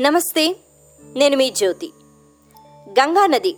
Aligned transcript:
నమస్తే 0.00 0.56
నేను 1.14 1.36
మీ 1.36 1.50
జ్యోతి. 1.50 1.92
గంగా 2.88 3.26
నది 3.26 3.56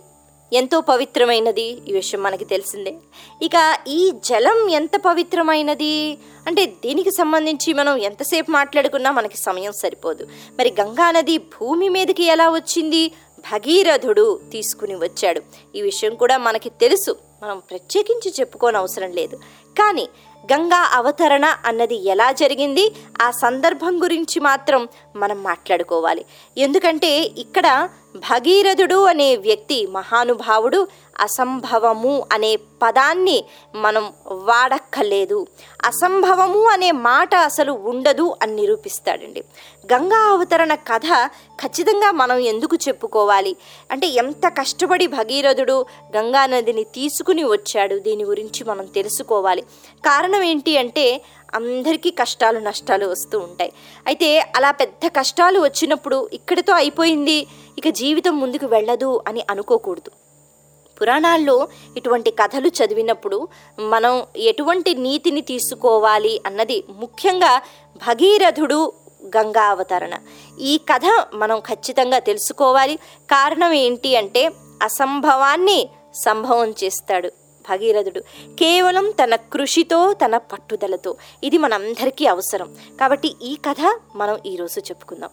ఎంతో 0.53 0.81
పవిత్రమైనది 0.81 1.61
ఈ 1.61 1.93
విషయం 1.93 2.23
మనకి 2.23 2.45
తెలిసిందే. 2.45 2.95
ఇక 3.41 3.77
ఈ 3.87 4.11
జలం 4.11 4.69
ఎంత 4.69 4.91
పవిత్రమైనది? 5.05 6.17
అంటే 6.47 6.65
దీనికి 6.65 7.11
సంబంధించి 7.11 7.73
మనం 7.73 7.97
ఎంతసేపు 7.97 8.51
మాట్లాడుకున్నా 8.51 9.11
మనకి 9.11 9.37
సమయం 9.37 9.71
సరిపోదు. 9.71 10.27
మరి 10.59 10.73
గంగా 10.81 11.11
నది 11.11 11.37
భూమి 11.37 11.89
మీదకి 11.89 12.23
ఎలా 12.23 12.49
వచ్చింది? 12.49 13.07
భగీరథుడు 13.39 14.41
తీసుకుని 14.51 14.95
వచ్చాడు. 14.95 15.41
ఈ 15.75 15.81
విషయం 15.81 16.15
కూడా 16.15 16.37
మనకి 16.37 16.69
తెలుసు. 16.69 17.17
మనం 17.43 17.61
ప్రత్యేకించి 17.69 18.33
చెప్పుకోనవసరం 18.39 19.11
లేదు. 19.11 19.35
కానీ 19.79 20.09
గంగా 20.45 20.89
అవతరణ 20.93 21.45
అన్నది 21.65 21.95
ఎలా 21.95 22.31
జరిగింది? 22.31 22.91
ఆ 23.21 23.31
సందర్భం 23.31 24.03
గురించి 24.03 24.39
మాత్రం 24.39 24.87
మనం 25.15 25.43
మాట్లాడుకోవాలి. 25.43 26.25
ఎందుకంటే 26.57 27.07
ఇక్కడ 27.17 27.89
భగీరథుడు 28.15 29.03
అనే 29.03 29.35
వ్యక్తి 29.35 29.87
మహానుభావుడు 29.87 30.87
అసంభవము 31.19 32.27
అనే 32.31 32.55
పదాన్ని 32.55 33.45
మనం 33.75 34.13
వాడక్కర్లేదు. 34.31 35.47
అసంభవము 35.85 36.65
అనే 36.65 36.91
మాట 36.91 37.35
అసలు 37.35 37.71
ఉండదు 37.71 38.35
అని 38.41 38.55
నిరూపిస్తాడండి. 38.55 39.43
గంగా 39.93 40.17
అవతరణ 40.17 40.73
కథ 40.73 41.29
ఖచ్చితంగా 41.61 42.11
మనం 42.11 42.37
ఎందుకు 42.37 42.75
చెప్పుకోవాలి? 42.75 43.55
అంటే 43.91 44.07
ఎంత 44.07 44.47
కష్టపడి 44.47 45.07
భగీరథుడు 45.07 45.85
గంగా 46.17 46.45
నదిని 46.45 46.83
తీసుకుని 46.83 47.43
వచ్చాడు? 47.43 47.95
దీని 47.95 48.23
గురించి 48.23 48.63
మనం 48.63 48.85
తెలుసుకోవాలి. 48.85 49.61
కారణం 50.05 50.32
ఏంటి 50.41 50.77
అంటే 50.77 51.21
అందరికీ 51.55 52.09
కష్టాలు 52.09 52.59
నష్టాలు 52.59 53.05
వస్తూ 53.05 53.39
ఉంటాయి. 53.39 53.73
అయితే 54.07 54.51
అలా 54.55 54.71
పెద్ద 54.71 55.07
కష్టాలు 55.07 55.59
వచ్చినప్పుడు 55.59 56.29
ఇక్కడితో 56.33 56.73
అయిపోయింది 56.73 57.47
ఇక 57.77 57.89
జీవితం 57.89 58.39
ముందుకు 58.39 58.65
వెళ్ళదు 58.65 59.23
అని 59.27 59.45
అనుకోకూడదు. 59.49 60.11
పురాణాల్లో 61.01 61.67
ఇటువంటి 61.97 62.31
కథలు 62.31 62.67
చదివినప్పుడు 62.67 63.47
మనం 63.79 64.23
ఎటువంటి 64.37 64.93
నీతిని 64.93 65.41
తీసుకోవాలి 65.41 66.41
అన్నది 66.45 66.83
ముఖ్యంగా 66.89 67.61
భగీరథుడు 67.97 68.93
గంగా 69.37 69.63
అవతరణ. 69.63 70.11
ఈ 70.59 70.77
కథ 70.77 71.01
మనం 71.33 71.59
ఖచ్చితంగా 71.59 72.19
తెలుసుకోవాలి. 72.19 72.95
కారణం 73.31 73.71
ఏంటి 73.71 74.15
అంటే 74.15 74.51
అసంభవాన్ని 74.81 75.89
సంభవం 76.15 76.75
చేస్తాడు. 76.83 77.42
భగీరథుడు. 77.69 78.19
కేవలం 78.59 79.11
తన 79.11 79.35
కృషితో 79.35 80.13
తన 80.13 80.37
పట్టుదలతో 80.37 81.15
ఇది 81.43 81.57
మనందరికీ 81.57 82.25
అవసరం. 82.25 82.75
కాబట్టి 82.99 83.35
ఈ 83.41 83.55
కథ 83.55 83.99
మనం 84.15 84.39
ఈరోజు 84.45 84.79
చెప్పుకుందాం. 84.79 85.29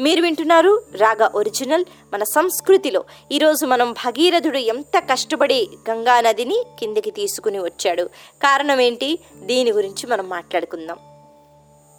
మీరు 0.00 0.22
వింటున్నారు 0.22 0.82
రాగా 0.96 1.30
ఒరిజినల్ 1.34 1.84
మన 2.12 2.22
సంస్కృతిలో. 2.22 3.04
ఈరోజు 3.32 3.66
మనం 3.66 3.92
భగీరథుడు 3.92 4.58
ఎంత 4.58 4.98
కష్టపడి 4.98 5.68
గంగా 5.90 6.20
నదిని 6.20 6.64
కిందికి 6.78 7.10
తీసుకుని 7.10 7.58
వచ్చాడు. 7.58 8.02
కారణం 8.42 8.80
ఏంటి? 8.80 9.18
దీని 9.36 9.72
గురించి 9.72 10.06
మనం 10.06 10.28
మాట్లాడుకుందాం. 10.28 10.98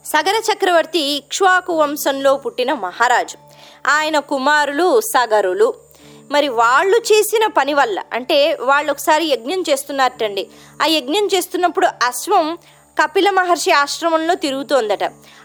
సగర 0.05 0.41
చక్రవర్తి 0.53 0.99
ఇక్ష్వాకు 0.99 1.73
వంశంలో 1.73 2.37
పుట్టిన 2.37 2.73
మహారాజు. 2.73 3.37
ఆయన 3.87 4.19
కుమారులు 4.19 5.01
సగరులు. 5.01 5.84
మరి 6.31 6.47
వాళ్ళు 6.47 6.97
చేసిన 6.97 7.47
పని 7.57 7.73
వల్ల 7.73 8.03
అంటే 8.13 8.57
వాళ్ళు 8.61 8.91
ఒకసారి 8.91 9.25
యజ్ఞం 9.25 9.63
చేస్తున్నారటండి. 9.69 10.47
ఆ 10.81 10.85
యజ్ఞం 10.85 11.29
చేస్తున్నప్పుడు 11.33 11.87
అశ్వం 12.03 12.57
కపిల 13.03 13.29
మహర్షి 13.29 13.71
ఆశ్రమంలో 13.71 14.35
తిరుగుతోందట. 14.35 15.03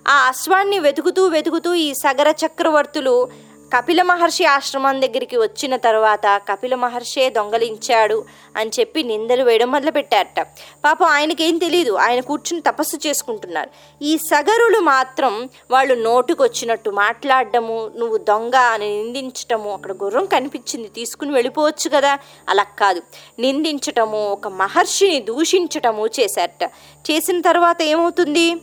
ఆ 0.08 0.28
అశ్వాన్ని 0.28 0.78
వెతుకుతూ 0.78 1.26
వెతుకుతూ 1.26 1.74
ఈ 1.74 1.94
సగర 1.94 2.34
చక్రవర్తులు 2.46 3.30
కపిల 3.76 4.02
మహర్షి 4.02 4.44
ఆశ్రమం 4.44 5.00
దగ్గరికి 5.00 5.36
వచ్చిన 5.36 5.76
తర్వాత 5.76 6.42
కపిల 6.50 6.74
మహర్షే 6.74 7.30
దొంగలించాడు 7.30 8.24
అని 8.56 8.70
చెప్పి 8.80 9.02
నిందలు 9.02 9.44
వేయడం 9.44 9.70
మొదలుపెట్టారట. 9.70 10.40
పాపం 10.84 11.06
ఆయనకేం 11.06 11.58
తెలియదు 11.58 11.92
ఆయన 11.92 12.20
కూర్చుని 12.20 12.60
తపస్సు 12.60 12.96
చేసుకుంటున్నారు. 13.08 13.70
ఈ 14.02 14.18
సగరులు 14.18 14.78
మాత్రం 14.78 15.48
వాళ్ళు 15.70 15.94
నోటుకొచ్చినట్టు 15.94 16.90
మాట్లాడడము 16.90 17.90
నువ్వు 17.96 18.16
దొంగ 18.16 18.56
అని 18.56 19.02
నిందించటము 19.02 19.72
అక్కడ 19.72 19.92
గుర్రం 19.92 20.26
కనిపించింది 20.26 20.88
తీసుకుని 20.88 21.32
వెళ్ళిపోవచ్చు 21.32 21.90
కదా? 21.94 22.18
అలా 22.48 22.62
కాదు. 22.62 23.02
నిందించటము 23.38 24.32
ఒక 24.32 24.48
మహర్షిని 24.48 25.20
దూషించటము 25.20 26.06
చేశారట. 26.06 26.70
చేసిన 27.10 27.40
తర్వాత 27.40 27.82
ఏమవుతుంది? 27.82 28.56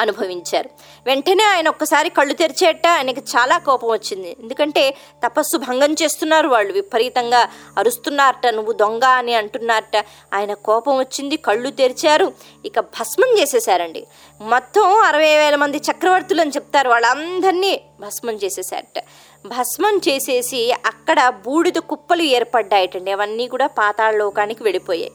అనుభవించారు. 0.00 0.70
వెంటనే 1.06 1.44
ఆయన 1.44 1.68
ఒక్కసారి 1.68 2.10
కళ్ళు 2.10 2.34
తెరిచేట 2.34 2.86
ఆయనకి 2.86 3.20
చాలా 3.20 3.58
కోపం 3.58 3.88
వచ్చింది. 3.88 4.36
ఎందుకంటే 4.40 4.96
తపస్సు 5.26 5.56
భంగం 5.56 5.92
చేస్తున్నారు 5.92 6.48
వాళ్ళు. 6.48 6.72
విపరీతంగా 6.72 7.48
అరుస్తున్నారట 7.78 8.46
నువ్వు 8.46 8.72
దొంగ 8.72 9.04
అని 9.04 9.34
అంటున్నారట. 9.34 10.04
ఆయన 10.34 10.54
కోపం 10.54 10.98
వచ్చింది 10.98 11.36
కళ్ళు 11.36 11.70
తెరిచారు. 11.70 12.32
ఇక 12.64 12.80
భస్మం 12.80 13.38
చేసేసారండి 13.38 14.06
మొత్తం 14.40 14.82
అరవై 14.82 15.36
వేల 15.36 15.56
మంది 15.56 15.78
చక్రవర్తులు 15.78 16.40
అని 16.40 16.50
చెప్తారు. 16.50 16.88
వాళ్ళందరినీ 16.88 17.80
భస్మం 18.00 18.34
చేసేసారట 18.34 19.04
భస్మం 19.46 20.00
చేసేసి 20.08 20.72
అక్కడ 20.86 21.28
బూడిద 21.28 21.72
కుప్పలు 21.72 22.22
ఏర్పడ్డాయటండి. 22.22 23.10
అవన్నీ 23.10 23.46
కూడా 23.48 23.66
పాతాళ 23.66 24.16
లోకానికి 24.16 24.62
వెళ్ళిపోయాయి. 24.62 25.12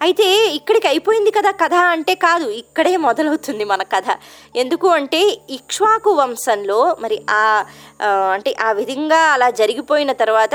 అయితే 0.00 0.26
ఇక్కడికి 0.58 0.86
అయిపోయింది 0.88 1.30
కదా 1.30 1.50
కథ 1.62 1.74
అంటే 1.94 2.14
కాదు 2.24 2.46
ఇక్కడే 2.62 2.92
మొదలవుతుంది 3.04 3.64
మన 3.64 3.82
కథ. 3.94 4.08
ఎందుకు 4.62 4.88
అంటే 4.98 5.20
ఇక్ష్వాకు 5.50 6.10
వంశంలో 6.10 6.80
మరి 7.00 7.18
ఆ 7.30 7.42
అంటే 8.34 8.50
ఆ 8.60 8.70
విధంగా 8.72 9.20
అలా 9.34 9.48
జరిగిపోయిన 9.60 10.12
తర్వాత 10.22 10.54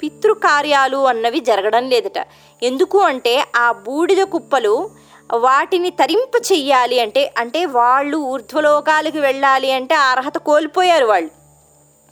పితృకార్యాలు 0.00 0.98
అన్నవి 1.12 1.40
జరగడం 1.50 1.84
లేదట. 1.92 2.18
ఎందుకు 2.62 2.98
అంటే 3.10 3.34
ఆ 3.56 3.66
బూడిద 3.86 4.22
కుప్పలు 4.34 4.74
వాటిని 5.46 5.90
తరింప 6.00 6.34
చెయ్యాలి 6.50 6.98
అంటే 7.00 7.22
అంటే 7.38 7.60
వాళ్ళు 7.78 8.18
ఊర్ధ్వలోకాలకు 8.32 9.18
వెళ్ళాలి 9.18 9.70
అంటే 9.78 9.94
అర్హత 10.10 10.36
కోల్పోయారు 10.48 11.06
వాళ్ళు. 11.12 11.30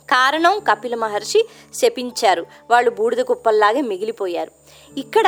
కారణం 0.09 0.53
కపిల 0.67 0.95
మహర్షి 0.95 1.41
శపించారు. 1.79 2.43
వాళ్ళు 2.71 2.91
బూడిద 2.99 3.21
కుప్పల్లాగే 3.29 3.81
మిగిలిపోయారు. 3.91 4.51
ఇక్కడ 4.97 5.27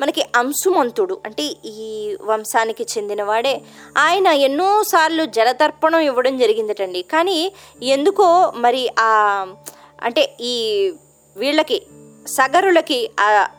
మనకి 0.00 0.22
అంశుమంతుడు 0.36 1.18
అంటే 1.24 1.42
ఈ 1.64 2.16
వంశానికి 2.22 2.86
చెందినవాడే. 2.98 3.60
ఆయన 3.98 4.26
ఎన్నోసార్లు 4.26 5.24
జలతర్పణం 5.24 6.00
ఇవ్వడం 6.00 6.38
జరిగిందటండి. 6.38 7.02
కానీ 7.02 7.52
ఎందుకో 7.82 8.52
మరి 8.56 8.88
ఆ 9.00 9.10
అంటే 10.02 10.36
ఈ 10.40 10.54
వీళ్ళకి 11.36 11.82
సగరులకి 12.26 13.10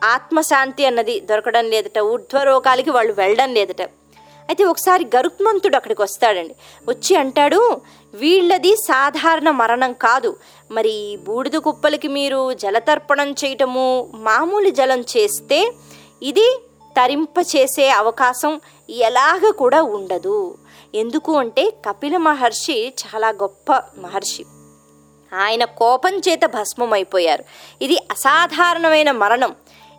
ఆత్మశాంతి 0.04 0.86
అన్నది 0.86 1.20
దొరకడం 1.20 1.64
లేదట 1.70 1.98
ఊర్ధ్వలోకాలకి 1.98 2.90
వాళ్ళు 2.90 3.12
వెళ్ళడం 3.12 3.54
లేదట. 3.54 3.82
అయితే 4.48 4.64
ఒకసారి 4.64 5.04
గరుత్మంతుడు 5.16 5.76
అక్కడికి 5.76 6.02
వస్తాడండి. 6.02 6.54
వచ్చి 6.88 7.16
అంటాడు 7.16 7.80
వీళ్ళది 8.14 8.76
సాధారణ 8.76 9.50
మరణం 9.50 9.92
కాదు. 9.92 10.36
మరి 10.70 11.18
బూడిద 11.26 11.52
కుప్పలకి 11.52 12.08
మీరు 12.08 12.52
జలతర్పణం 12.52 13.32
చేయటము 13.32 14.10
మామూలు 14.14 14.70
జలం 14.70 15.00
చేస్తే 15.00 15.58
ఇది 16.22 16.60
తరింప 16.96 17.38
చేసే 17.56 17.88
అవకాశం 17.88 18.60
ఎలాగ 18.90 19.50
కూడా 19.50 19.82
ఉండదు. 19.82 20.58
ఎందుకు 20.94 21.32
అంటే 21.32 21.70
కపిల 21.70 22.16
మహర్షి 22.16 22.88
చాలా 22.88 23.28
గొప్ప 23.28 23.72
మహర్షి. 23.72 24.44
ఆయన 25.34 25.64
కోపం 25.64 26.18
చేత 26.18 26.40
భస్మమైపోయారు. 26.46 27.44
ఇది 27.82 27.96
అసాధారణమైన 28.10 29.10
మరణం. 29.10 29.54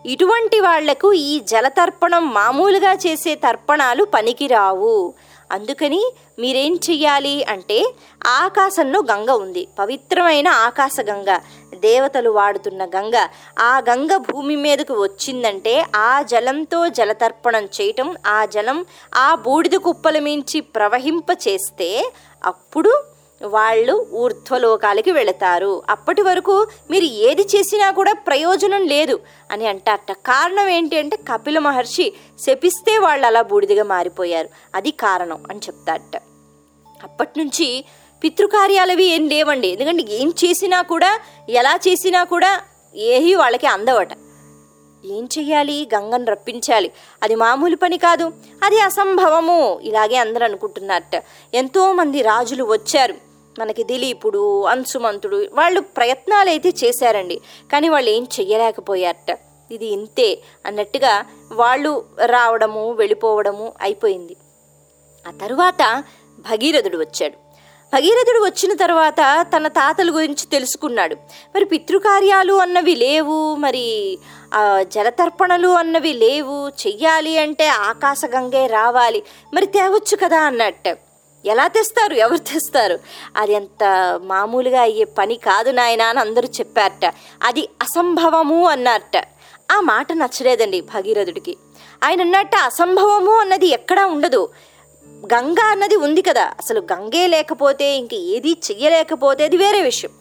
ఇటువంటి 0.06 0.60
వాళ్ళకు 0.60 1.14
ఈ 1.14 1.40
జలతర్పణం 1.40 2.34
మామూలుగా 2.34 2.94
చేసే 2.94 3.36
తర్పణాలు 3.36 4.04
పనికిరావు. 4.04 5.14
అందుకని 5.52 6.02
మీరేం 6.40 6.74
చెయ్యాలి 6.90 7.44
అంటే 7.44 7.94
ఆకాశంలో 8.28 9.00
గంగ 9.12 9.32
ఉంది. 9.32 9.68
పవిత్రమైన 9.80 10.48
ఆకాశ 10.48 10.98
గంగ. 11.02 11.40
దేవతలు 11.80 12.30
వాడుతున్న 12.30 12.86
గంగ. 12.86 13.16
ఆ 13.60 13.80
గంగ 13.80 14.18
భూమి 14.18 14.56
మీదకు 14.56 14.94
వచ్చిందంటే 15.04 15.86
ఆ 15.96 16.22
జలంతో 16.22 16.88
జలతర్పణం 16.88 17.66
చేయటం 17.82 18.16
ఆ 18.28 18.46
జలం 18.46 18.86
ఆ 19.16 19.36
బూడిద 19.36 19.72
కుప్పల 19.72 20.20
మించి 20.20 20.62
ప్రవహింప 20.62 21.26
చేస్తే 21.48 22.12
అప్పుడు 22.46 23.19
వాళ్ళు 23.44 24.08
ఊర్ధ్వలోకాలకి 24.14 25.12
వెళతారు. 25.12 25.84
అప్పటి 25.90 26.22
వరకు 26.22 26.68
మీరు 26.92 27.06
ఏది 27.06 27.42
చేసినా 27.42 27.92
కూడా 27.92 28.14
ప్రయోజనం 28.14 28.88
లేదు 28.88 29.20
అని 29.52 29.68
అంటారట. 29.68 30.12
కారణం 30.12 30.68
ఏంటి 30.68 30.98
అంటే 30.98 31.18
కపిల 31.18 31.60
మహర్షి 31.60 32.14
శపిస్తే 32.40 32.98
వాళ్ళు 32.98 33.28
అలా 33.28 33.42
బూడిదిగా 33.42 33.84
మారిపోయారు. 33.84 34.50
అది 34.76 34.92
కారణం 34.92 35.44
అని 35.50 35.60
చెప్తారట. 35.60 36.22
అప్పటి 37.04 37.40
నుంచి 37.40 37.86
పితృకార్యాలవి 38.24 39.04
ఏం 39.04 39.28
లేవండి. 39.28 39.68
ఎందుకంటే 39.68 40.04
ఏం 40.10 40.34
చేసినా 40.46 40.82
కూడా 40.82 41.20
ఎలా 41.50 41.80
చేసినా 41.88 42.24
కూడా 42.24 42.62
ఏవి 42.96 43.36
వాళ్ళకి 43.36 43.68
అందవట. 43.68 44.10
ఏం 45.06 45.30
చెయ్యాలి? 45.38 45.90
గంగను 45.96 46.26
రప్పించాలి. 46.26 46.92
అది 47.24 47.36
మామూలు 47.36 47.76
పని 47.76 47.98
కాదు. 47.98 48.32
అది 48.64 48.80
అసంభవము. 48.80 49.80
ఇలాగే 49.84 50.16
అందరూ 50.16 50.46
అనుకుంటున్నారట. 50.46 51.24
ఎంతోమంది 51.54 52.22
రాజులు 52.22 52.64
వచ్చారు. 52.64 53.29
మనకి 53.60 53.84
దిలీపుడు 53.84 54.64
అంశుమంతుడు 54.64 55.38
వాళ్ళు 55.54 55.82
ప్రయత్నాలు 55.98 56.50
అయితే 56.50 56.70
చేశారండి. 56.84 57.38
కానీ 57.72 57.90
వాళ్ళు 57.90 58.10
ఏం 58.10 58.24
చెయ్యలేకపోయారట. 58.40 59.40
ఇది 59.72 59.86
ఇంతే 59.86 60.30
అన్నట్టుగా 60.66 61.26
వాళ్ళు 61.52 62.06
రావడము 62.26 62.92
వెళ్ళిపోవడము 62.92 63.74
అయిపోయింది. 63.82 64.36
ఆ 65.28 65.32
తరువాత 65.42 66.04
భగీరథుడు 66.40 66.98
వచ్చాడు. 66.98 67.38
భగీరథుడు 67.94 68.40
వచ్చిన 68.46 68.74
తర్వాత 68.78 69.48
తన 69.56 69.68
తాతల 69.68 70.10
గురించి 70.16 70.46
తెలుసుకున్నాడు. 70.52 71.16
మరి 71.56 71.66
పితృకార్యాలు 71.66 72.54
అన్నవి 72.54 72.96
లేవు 72.96 73.56
మరి 73.56 74.18
జలతర్పణలు 74.82 75.68
అన్నవి 75.68 76.14
లేవు 76.14 76.58
చెయ్యాలి 76.88 77.38
అంటే 77.38 77.68
ఆకాశగంగే 77.68 78.68
రావాలి 78.68 79.24
మరి 79.54 79.66
తేవచ్చు 79.66 80.18
కదా 80.24 80.40
అన్నట్టు. 80.40 81.09
ఎలా 81.46 81.68
తెస్తారు? 81.68 82.14
ఎవరు 82.14 82.38
తెస్తారు? 82.38 83.00
అది 83.38 83.56
అంత 83.56 83.84
మామూలుగా 84.24 84.82
అయ్యే 84.82 85.04
పని 85.04 85.36
కాదు 85.36 85.72
నాయనా 85.72 86.06
అని 86.06 86.20
అందరూ 86.20 86.48
చెప్పారట. 86.48 87.14
అది 87.44 87.70
అసంభవము 87.82 88.66
అన్నారట. 88.68 89.24
ఆ 89.72 89.80
మాట 89.80 90.14
నచ్చలేదండి 90.14 90.82
భగీరథుడికి. 90.82 91.58
ఆయన 92.04 92.22
అన్నట్ట 92.22 92.56
అసంభవము 92.56 93.34
అన్నది 93.34 93.68
ఎక్కడా 93.68 94.06
ఉండదు. 94.06 94.50
గంగ 95.34 95.56
అన్నది 95.60 95.96
ఉంది 95.96 96.22
కదా 96.22 96.44
అసలు 96.44 96.88
గంగే 96.94 97.28
లేకపోతే 97.28 97.96
ఇంక 97.96 98.14
ఏది 98.14 98.52
చెయ్యలేకపోతే 98.52 99.44
అది 99.44 99.58
వేరే 99.58 99.82
విషయం. 99.82 100.12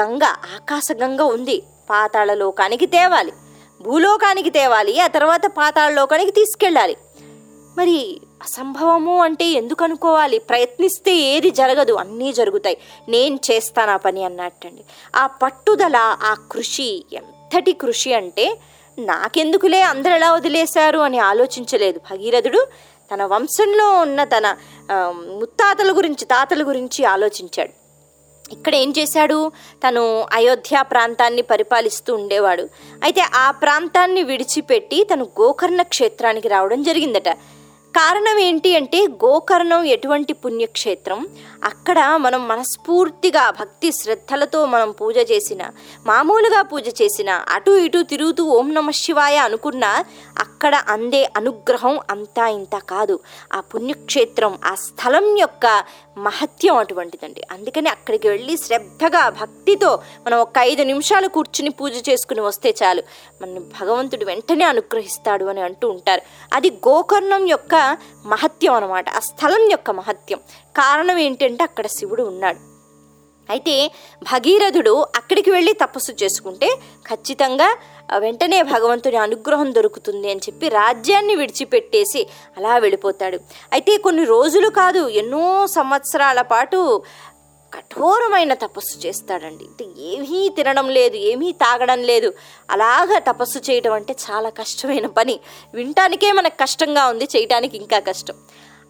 గంగ 0.00 0.24
ఆకాశ 0.24 0.88
గంగ 1.02 1.20
ఉంది 1.20 1.62
పాతాళ 1.90 2.34
లోకానికి 2.34 2.86
తేవాలి. 2.86 3.32
భూలోకానికి 3.82 4.50
తేవాలి 4.50 5.00
ఆ 5.00 5.06
తర్వాత 5.06 5.42
పాతాళ 5.46 5.92
లోకానికి 5.92 6.30
తీసుకెళ్ళాలి. 6.30 6.96
మరి 7.78 8.20
అసంభవము 8.42 9.22
అంటే 9.22 9.44
ఎందుకు 9.44 9.84
అనుకోవాలి? 9.84 10.38
ప్రయత్నిస్తే 10.38 11.12
ఏది 11.14 11.50
జరగదు 11.50 11.92
అన్నీ 11.92 12.32
జరుగుతాయి. 12.32 12.78
నేను 13.08 13.38
చేస్తాను 13.50 13.90
ఆ 13.90 13.96
పని 13.96 14.24
అన్నట్టండి. 14.24 14.84
ఆ 15.16 15.26
పట్టుదల 15.26 15.96
ఆ 16.22 16.34
కృషి 16.52 17.04
ఎంతటి 17.12 17.72
కృషి 17.72 18.12
అంటే 18.14 18.58
నాకెందుకులే 18.98 19.80
అందరు 19.80 20.12
ఎలా 20.12 20.32
వదిలేశారు 20.32 20.98
అని 20.98 21.18
ఆలోచించలేదు. 21.18 22.00
భగీరథుడు 22.10 22.66
తన 23.14 23.24
వంశంలో 23.24 23.88
ఉన్న 24.00 24.24
తన 24.24 24.56
ముత్తాతల 25.40 25.96
గురించి 25.96 26.24
తాతల 26.24 26.62
గురించి 26.68 27.04
ఆలోచించాడు. 27.04 27.86
ఇక్కడ 28.52 28.74
ఏం 28.74 28.94
చేశాడు? 28.98 29.52
తను 29.88 30.26
అయోధ్య 30.32 30.82
ప్రాంతాన్ని 30.82 31.42
పరిపాలిస్తూ 31.42 32.14
ఉండేవాడు. 32.14 32.68
అయితే 33.02 33.20
ఆ 33.34 33.50
ప్రాంతాన్ని 33.50 34.22
విడిచిపెట్టి 34.22 35.04
తను 35.04 35.24
గోకర్ణ 35.24 35.82
క్షేత్రానికి 35.82 36.48
రావడం 36.48 36.82
జరిగిందట. 36.82 37.28
కారణం 37.94 38.38
ఏంటి 38.38 38.70
అంటే 38.76 38.98
గోకర్ణం 39.24 39.82
ఎటువంటి 39.84 40.32
పుణ్యక్షేత్రం? 40.32 41.20
అక్కడ 41.64 41.98
మనం 42.16 42.48
మనస్ఫూర్తిగా 42.48 43.44
భక్తి 43.50 43.92
శ్రద్ధలతో 43.92 44.66
మనం 44.66 44.90
పూజ 44.90 45.16
చేసిన 45.30 45.62
మామూలుగా 46.06 46.62
పూజ 46.62 46.86
చేసిన 47.02 47.30
అటు 47.48 47.70
ఇటు 47.76 48.02
తిరుగుతూ 48.02 48.44
ఓం 48.56 48.74
నమ 48.74 48.90
శివాయ 48.90 49.36
అనుకున్నా 49.36 49.92
అక్కడ 50.66 50.84
అందే 50.88 51.30
అనుగ్రహం 51.36 52.00
అంతా 52.10 52.48
ఇంత 52.48 52.78
కాదు. 52.78 53.20
ఆ 53.52 53.60
పుణ్యక్షేత్రం 53.60 54.58
ఆ 54.64 54.74
స్థలం 54.74 55.36
యొక్క 55.36 55.84
మహత్యం 56.18 56.76
అటువంటిదండి. 56.76 57.42
అందుకని 57.50 57.88
అక్కడికి 57.88 58.28
వెళ్ళి 58.28 58.56
శ్రద్ధగా 58.56 59.28
భక్తితో 59.28 60.02
మనం 60.26 60.38
ఒక 60.38 60.58
ఐదు 60.58 60.82
నిమిషాలు 60.82 61.28
కూర్చుని 61.28 61.70
పూజ 61.70 62.08
చేసుకుని 62.08 62.40
వస్తే 62.40 62.74
చాలు. 62.82 63.02
మన 63.42 63.58
భగవంతుడు 63.58 64.24
వెంటనే 64.24 64.64
అనుగ్రహిస్తాడు 64.64 65.44
అని 65.44 65.60
అంటూ 65.60 65.90
ఉంటారు. 65.90 66.20
అది 66.52 66.70
గోకర్ణం 66.70 67.48
యొక్క 67.48 67.96
మహత్యం 68.26 68.72
అనమాట 68.72 69.10
ఆ 69.10 69.18
స్థలం 69.18 69.70
యొక్క 69.70 69.90
మహత్యం. 69.90 70.38
కారణం 70.76 71.18
ఏంటంటే 71.18 71.64
అక్కడ 71.64 71.86
శివుడు 71.86 72.22
ఉన్నాడు. 72.22 72.76
అయితే 73.46 73.90
భగీరథుడు 74.22 75.06
అక్కడికి 75.16 75.50
వెళ్ళి 75.50 75.72
తపస్సు 75.72 76.12
చేసుకుంటే 76.22 76.76
ఖచ్చితంగా 77.10 77.76
వెంటనే 78.18 78.62
భగవంతుని 78.62 79.16
అనుగ్రహం 79.16 79.74
దొరుకుతుంది 79.74 80.30
అని 80.30 80.40
చెప్పి 80.40 80.68
రాజ్యాన్ని 80.68 81.34
విడిచిపెట్టేసి 81.34 82.26
అలా 82.56 82.78
వెళ్ళిపోతాడు. 82.78 83.38
అయితే 83.72 83.96
కొన్ని 83.96 84.24
రోజులు 84.24 84.68
కాదు 84.68 85.08
ఎన్నో 85.08 85.66
సంవత్సరాల 85.66 86.42
పాటు 86.42 87.02
కఠోరమైన 87.74 88.54
తపస్సు 88.54 89.06
చేస్తాడండి. 89.06 89.64
అంటే 89.64 89.84
ఏమీ 89.98 90.48
తినడం 90.48 90.88
లేదు 90.88 91.16
ఏమీ 91.16 91.52
తాగడం 91.52 92.02
లేదు. 92.02 92.34
అలాగా 92.70 93.18
తపస్సు 93.18 93.58
చేయడం 93.58 93.92
అంటే 93.92 94.16
చాలా 94.30 94.48
కష్టమైన 94.48 95.06
పని. 95.06 95.40
వినటానికే 95.74 96.32
మనకు 96.32 96.56
కష్టంగా 96.60 97.06
ఉంది 97.06 97.24
చేయటానికి 97.24 97.76
ఇంకా 97.76 97.98
కష్టం. 97.98 98.34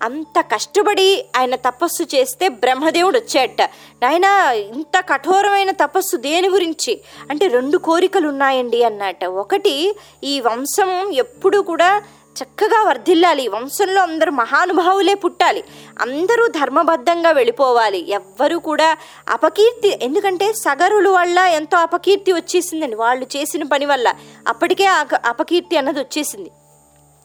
అంత 0.03 0.41
కష్టపడి 0.41 1.27
ఆయన 1.37 1.55
తపస్సు 1.55 2.03
చేస్తే 2.03 2.49
బ్రహ్మదేవుడు 2.49 3.19
వచ్చాడట. 3.19 3.63
నాయన 4.03 4.25
ఇంత 4.53 5.05
కఠోరమైన 5.09 5.71
తపస్సు 5.71 6.17
దేని 6.17 6.49
గురించి? 6.49 7.01
అంటే 7.31 7.47
రెండు 7.47 7.79
కోరికలు 7.79 8.29
ఉన్నాయండి 8.29 8.83
అన్నట. 8.83 9.25
ఒకటి 9.25 9.97
ఈ 10.25 10.41
వంశం 10.41 11.13
ఎప్పుడు 11.13 11.59
కూడా 11.59 12.03
చక్కగా 12.43 12.83
వర్ధిల్లాలి. 12.83 13.49
వంశంలో 13.49 14.03
అందరూ 14.03 14.33
మహానుభావులే 14.33 15.15
పుట్టాలి. 15.15 15.65
అందరూ 16.01 16.47
ధర్మబద్ధంగా 16.47 17.31
వెళ్ళిపోవాలి. 17.31 18.11
ఎవ్వరూ 18.11 18.59
కూడా 18.59 18.97
అపకీర్తి 19.29 19.99
ఎందుకంటే 20.03 20.53
సగరుల 20.53 21.09
వల్ల 21.09 21.39
ఎంతో 21.39 21.79
అపకీర్తి 21.79 22.33
వచ్చేసిందండి 22.33 22.97
వాళ్ళు 22.97 23.27
చేసిన 23.37 23.63
పని 23.63 23.87
వల్ల. 23.87 24.15
అప్పటికే 24.49 24.85
అపకీర్తి 25.25 25.77
అన్నది 25.77 26.01
వచ్చేసింది. 26.01 26.51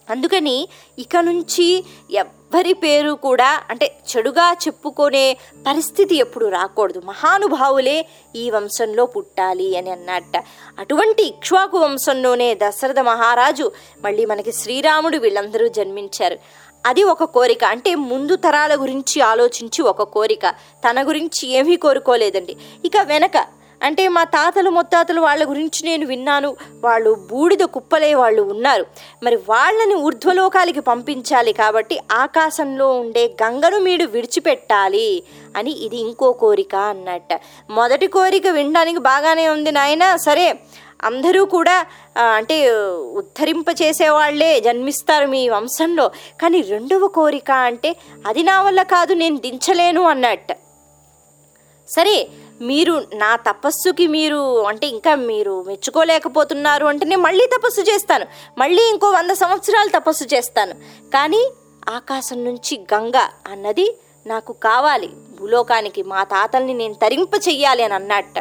అందుకని 0.09 0.67
ఇక 0.99 1.17
నుంచి 1.17 1.85
ఎవ్వరి 2.51 2.73
పేరు 2.73 3.11
కూడా 3.11 3.61
అంటే 3.69 3.95
చెడుగా 4.17 4.53
చెప్పుకునే 4.53 5.37
పరిస్థితి 5.67 6.15
ఎప్పుడు 6.15 6.45
రాకూడదు. 6.45 7.01
మహానుభావులే 7.05 8.05
ఈ 8.35 8.49
వంశంలో 8.49 9.05
పుట్టాలి 9.05 9.77
అని 9.77 9.91
అన్నట్ట. 9.91 10.43
అటువంటి 10.79 11.23
ఇక్ష్వాకు 11.23 11.77
వంశంలోనే 11.77 12.55
దశరథ 12.55 12.99
మహారాజు 12.99 13.71
మళ్ళీ 14.01 14.25
మనకి 14.25 14.51
శ్రీరాముడు 14.51 15.17
వీళ్ళందరూ 15.17 15.67
జన్మించారు. 15.67 16.37
అది 16.85 17.03
ఒక 17.03 17.23
కోరిక. 17.23 17.63
అంటే 17.63 17.95
ముందు 17.95 18.35
తరాల 18.35 18.75
గురించి 18.81 19.21
ఆలోచించి 19.21 19.81
ఒక 19.81 20.03
కోరిక. 20.03 20.49
తన 20.89 21.07
గురించి 21.07 21.49
ఏమీ 21.49 21.75
కోరుకోలేదండి. 21.75 22.57
ఇక 22.85 22.97
వెనక 23.03 23.60
అంటే 23.83 24.07
మా 24.07 24.23
తాతలు 24.23 24.69
ముత్తాతలు 24.69 25.21
వాళ్ళ 25.21 25.43
గురించి 25.49 25.79
నేను 25.85 26.05
విన్నాను. 26.05 26.49
వాళ్ళు 26.83 27.11
బూడిద 27.29 27.63
కుప్పలే 27.75 28.11
వాళ్ళు 28.15 28.41
ఉన్నారు. 28.41 28.85
మరి 29.23 29.35
వాళ్ళని 29.49 29.95
ఊర్ధ్వలోకాలకి 29.95 30.79
పంపించాలి 30.79 31.53
కాబట్టి 31.53 31.99
ఆకాశంలో 32.11 32.87
ఉండే 32.99 33.35
గంగను 33.43 33.79
మీరు 33.79 34.07
విడిచిపెట్టాలి 34.15 35.23
అని 35.57 35.71
ఇది 35.71 35.97
ఇంకో 35.97 36.31
కోరిక 36.43 36.75
అన్నట్ట. 36.75 37.39
మొదటి 37.69 38.07
కోరిక 38.07 38.47
వినడానికి 38.47 38.99
బాగానే 38.99 39.47
ఉంది 39.49 39.71
నాయన. 39.71 40.15
సరే 40.15 40.47
అందరూ 41.03 41.45
కూడా 41.45 41.75
అంటే 42.37 42.55
ఉద్ధరింప 43.19 43.69
చేసేవాళ్ళే 43.81 44.59
జన్మిస్తారు 44.59 45.27
మీ 45.27 45.49
వంశంలో. 45.49 46.11
కానీ 46.41 46.61
రెండవ 46.61 47.07
కోరిక 47.07 47.51
అంటే 47.51 47.95
అది 48.27 48.43
నా 48.43 48.61
వల్ల 48.61 48.83
కాదు 48.83 49.13
నేను 49.13 49.37
దించలేను 49.37 50.03
అన్నట్టు. 50.03 50.70
సరే 51.87 52.27
మీరు 52.61 53.05
నా 53.13 53.35
తపస్సుకి 53.35 54.07
మీరు 54.07 54.65
అంటే 54.65 54.87
ఇంకా 54.87 55.15
మీరు 55.15 55.63
మెచ్చుకోలేకపోతున్నారు 55.67 56.85
అంటే 56.85 57.05
నేను 57.05 57.21
మళ్ళీ 57.21 57.45
తపస్సు 57.45 57.81
చేస్తాను. 57.81 58.25
మళ్ళీ 58.57 58.89
ఇంకో 58.89 59.09
వంద 59.09 59.31
సంవత్సరాలు 59.31 59.89
తపస్సు 59.89 60.23
చేస్తాను. 60.23 60.73
కానీ 61.13 61.51
ఆకాశం 61.89 62.45
నుంచి 62.45 62.85
గంగ 62.93 63.17
అన్నది 63.47 63.97
నాకు 64.27 64.53
కావాలి. 64.53 65.09
భూలోకానికి 65.39 66.03
మా 66.03 66.23
తాతల్ని 66.23 66.73
నేను 66.73 66.93
తరింప 66.93 67.29
చెయ్యాలి 67.47 67.83
అని 67.83 67.93
అన్నట్ట. 67.93 68.39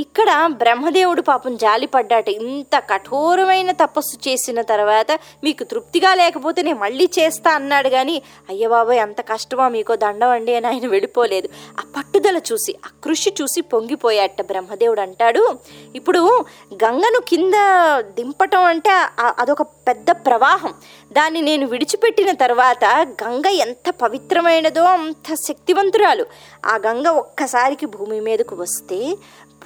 ఇక్కడ 0.00 0.48
బ్రహ్మదేవుడు 0.50 1.22
పాపం 1.22 1.56
జాలిపడ్డాట 1.56 2.28
ఇంత 2.28 2.78
కఠోరమైన 2.78 3.70
తపస్సు 3.70 4.28
చేసిన 4.28 4.62
తర్వాత 4.62 5.20
మీకు 5.44 5.64
తృప్తిగా 5.64 6.14
లేకపోతే 6.14 6.62
నేను 6.62 6.78
మళ్ళీ 6.78 7.10
చేస్తా 7.18 7.50
అన్నాడు 7.50 7.88
కానీ 7.88 8.22
అయ్య 8.48 8.68
బాబాయ్ 8.68 8.98
అంత 8.98 9.20
కష్టమా 9.20 9.68
మీకో? 9.68 9.96
దండవండి 9.96 10.54
అని 10.54 10.66
ఆయన 10.66 10.86
వెళ్ళిపోలేదు. 10.86 11.48
ఆ 11.80 11.82
పట్టుదల 11.96 12.40
చూసి 12.52 12.74
ఆ 12.86 12.88
కృషి 13.04 13.34
చూసి 13.42 13.60
పొంగిపోయాట 13.60 14.42
బ్రహ్మదేవుడు 14.42 15.00
అంటాడు. 15.00 15.58
ఇప్పుడు 15.94 16.44
గంగను 16.74 17.20
కింద 17.28 17.54
దింపటం 18.00 18.64
అంటే 18.64 18.90
అదొక 19.38 19.62
పెద్ద 19.62 20.10
ప్రవాహం. 20.10 20.74
దాన్ని 21.12 21.40
నేను 21.40 21.66
విడిచిపెట్టిన 21.66 22.32
తర్వాత 22.32 22.84
గంగ 23.24 23.46
ఎంత 23.46 23.90
పవిత్రమైనదో 24.02 24.82
అంత 24.82 25.34
శక్తివంతురాలు. 25.34 26.26
ఆ 26.66 26.78
గంగ 26.86 27.08
ఒక్కసారికి 27.08 27.86
భూమి 27.86 28.20
మీదకు 28.20 28.56
వస్తే 28.56 29.16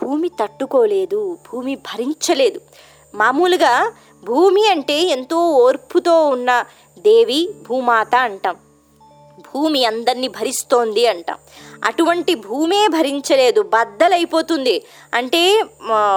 భూమి 0.03 0.29
తట్టుకోలేదు 0.29 1.39
భూమి 1.53 1.75
భరించలేదు. 1.75 2.61
మామూలుగా 3.15 3.93
భూమి 4.25 4.69
అంటే 4.69 5.03
ఎంతో 5.03 5.51
ఓర్పుతో 5.51 6.29
ఉన్న 6.29 6.65
దేవి 6.99 7.51
భూమాత 7.69 8.15
అంటాం. 8.15 8.57
భూమి 9.39 9.85
అందరినీ 9.85 10.29
భరిస్తోంది 10.29 11.07
అంటాం. 11.07 11.39
అటువంటి 11.85 12.35
భూమే 12.35 12.89
భరించలేదు 12.89 13.63
బద్దలైపోతుంది. 13.63 14.85
అంటే 15.15 15.65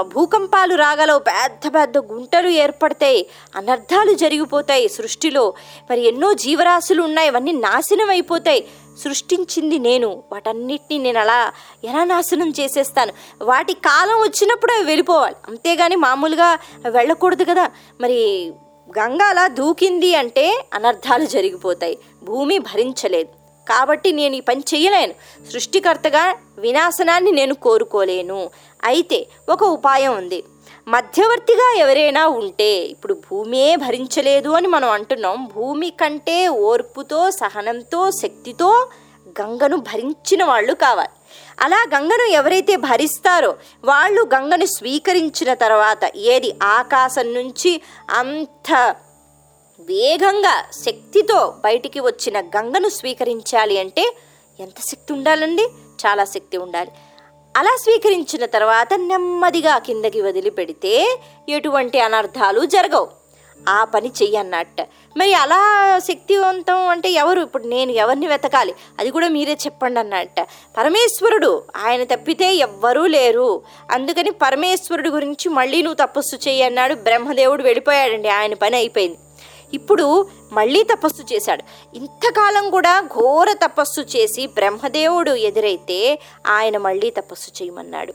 భూకంపాలు 0.01 0.75
రాగలవు 0.75 1.20
పెద్ద 1.20 1.75
పెద్ద 1.75 1.98
గుంటలు 1.98 2.50
ఏర్పడతాయి 2.50 3.25
అనర్థాలు 3.56 4.13
జరిగిపోతాయి 4.13 4.89
సృష్టిలో. 4.89 5.54
మరి 5.89 6.08
ఎన్నో 6.08 6.34
జీవరాశులు 6.34 7.04
ఉన్నాయి 7.04 7.30
అవన్నీ 7.30 7.51
నాశనం 7.51 8.10
అయిపోతాయి. 8.10 8.66
సృష్టించింది 9.04 9.80
నేను 9.80 10.24
వాటన్నిటిని 10.32 10.98
నేను 11.04 11.20
అలా 11.20 11.51
ఎలా 11.84 12.04
నాశనం 12.04 12.54
చేసేస్తాను? 12.60 13.13
వాటి 13.42 13.74
కాలం 13.74 14.18
వచ్చినప్పుడు 14.22 14.72
అవి 14.72 14.84
వెళ్ళిపోవాలి. 14.84 15.36
అంతేగాని 15.48 15.96
మామూలుగా 15.96 16.58
వెళ్ళకూడదు 16.89 17.44
కదా. 17.44 17.72
మరి 18.01 18.51
గంగ 19.00 19.22
అలా 19.22 19.48
దూకింది 19.48 20.16
అంటే 20.16 20.66
అనర్థాలు 20.74 21.25
జరిగిపోతాయి 21.25 21.98
భూమి 22.24 22.58
భరించలేదు. 22.60 23.38
కాబట్టి 23.69 24.11
నేను 24.11 24.35
ఈ 24.35 24.39
పని 24.39 24.63
చేయలేను. 24.75 25.13
సృష్టికర్తగా 25.51 26.35
వినాశనాన్ని 26.57 27.31
నేను 27.31 27.53
కోరుకోలేను. 27.53 28.49
అయితే 28.83 29.27
ఒక 29.49 29.63
ఉపాయం 29.63 30.17
ఉంది. 30.17 30.43
మధ్యవర్తిగా 30.88 31.75
ఎవరైనా 31.77 32.27
ఉంటే 32.27 32.71
ఇప్పుడు 32.73 33.13
భూమే 33.13 33.75
భరించలేదు 33.75 34.49
అని 34.49 34.67
మనం 34.67 34.89
అంటున్నాం. 34.89 35.47
భూమి 35.55 35.89
కంటే 35.89 36.47
ఓర్పుతో 36.47 37.31
సహనంతో 37.31 38.11
శక్తితో 38.11 38.88
గంగను 39.41 39.77
భరించిన 39.77 40.43
వాళ్ళు 40.43 40.73
కావాలి. 40.73 41.09
అలా 41.59 41.85
గంగను 41.95 42.25
ఎవరైతే 42.31 42.75
భరిస్తారో 42.75 43.55
వాళ్ళు 43.85 44.21
గంగను 44.35 44.65
స్వీకరించిన 44.65 45.53
తర్వాత 45.53 46.11
ఏది? 46.15 46.55
ఆకాశం 46.63 47.33
నుంచి 47.33 47.81
అంత 48.09 48.95
వేగంగా 49.79 50.65
శక్తితో 50.86 51.53
బయటికి 51.63 52.00
వచ్చిన 52.00 52.39
గంగను 52.39 52.89
స్వీకరించాలి 52.89 53.79
అంటే 53.79 54.15
ఎంత 54.59 54.79
శక్తి 54.79 55.13
ఉండాలండి? 55.13 55.63
చాలా 56.05 56.25
శక్తి 56.25 56.57
ఉండాలి. 56.57 56.91
అలా 57.57 57.77
స్వీకరించిన 57.83 58.45
తర్వాత 58.45 58.93
నెమ్మదిగా 58.93 59.77
కిందకి 59.77 60.21
వదిలిపెడితే 60.21 61.19
ఎటువంటి 61.50 62.00
అనర్థాలు 62.00 62.65
జరగవు. 62.65 63.07
ఆ 63.69 63.83
పని 63.83 64.12
చెయ్యన్నట్ట 64.24 64.81
మరి 65.17 65.33
అలా 65.33 65.62
శక్తివంతం 66.00 66.88
అంటే 66.88 67.09
ఎవరు? 67.09 67.41
ఇప్పుడు 67.41 67.63
నేను 67.63 67.91
ఎవరిని 67.91 68.27
వెతకాలి? 68.27 68.75
అది 69.00 69.12
కూడా 69.12 69.27
మీరే 69.27 69.53
చెప్పండి 69.53 70.00
అన్నట్ట. 70.00 70.48
పరమేశ్వరుడు 70.77 71.63
ఆయన 71.75 72.03
తప్పితే 72.03 72.53
ఎవ్వరూ 72.53 73.05
లేరు. 73.05 73.62
అందుకని 73.91 74.31
పరమేశ్వరుడు 74.31 75.09
గురించి 75.09 75.50
మళ్ళీ 75.50 75.81
నువ్వు 75.81 76.05
తపస్సు 76.05 76.36
చెయ్యి 76.36 76.63
అన్నాడు 76.63 76.95
బ్రహ్మదేవుడు 76.95 77.63
వెళ్ళిపోయాడండి. 77.63 78.27
ఆయన 78.27 78.53
పని 78.53 78.77
అయిపోయింది. 78.77 79.17
ఇప్పుడు 79.73 80.27
మళ్ళీ 80.53 80.83
తపస్సు 80.83 81.33
చేశాడు. 81.33 81.63
ఇంతకాలం 81.95 82.69
కూడా 82.69 83.01
ఘోర 83.01 83.53
తపస్సు 83.53 84.01
చేసి 84.01 84.47
బ్రహ్మదేవుడు 84.47 85.31
ఎదురైతే 85.31 86.19
ఆయన 86.47 86.77
మళ్ళీ 86.77 87.09
తపస్సు 87.09 87.63
చేయమన్నాడు. 87.63 88.13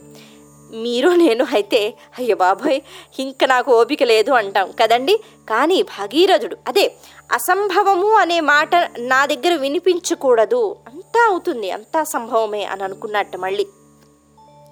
మీరు 0.71 1.09
నేను 1.09 1.45
అయితే 1.53 1.93
అయ్య 2.19 2.33
బాబోయ్ 2.33 2.81
ఇంక 3.19 3.43
నాకు 3.45 3.71
ఓపిక 3.73 4.03
లేదు 4.03 4.31
అంటాం 4.31 4.71
కదండి? 4.71 5.19
కానీ 5.49 5.81
భగీరథుడు 5.81 6.57
అదే 6.67 6.93
అసంభవము 7.31 8.11
అనే 8.13 8.39
మాట 8.39 8.75
నా 8.99 9.25
దగ్గర 9.25 9.55
వినిపించకూడదు. 9.55 10.75
అంతా 10.87 11.27
అవుతుంది 11.27 11.71
అంతా 11.71 12.03
సంభవమే 12.03 12.63
అని 12.63 12.83
అనుకున్నట్టు 12.83 13.37
మళ్ళీ. 13.37 13.67